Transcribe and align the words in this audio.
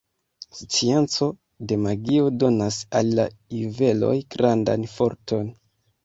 Scienco 0.59 1.25
de 1.71 1.75
magio 1.81 2.31
donas 2.43 2.79
al 2.99 3.11
la 3.19 3.25
juveloj 3.57 4.15
grandan 4.37 4.87
forton. 4.95 5.53